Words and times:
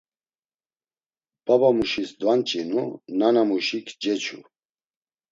Babamuşis 1.45 2.09
dvanç̌inu, 2.19 2.83
nanamuşik 3.17 3.87
ceçu. 4.01 4.39